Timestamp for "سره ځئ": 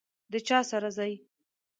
0.71-1.13